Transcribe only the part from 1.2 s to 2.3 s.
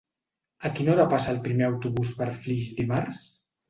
el primer autobús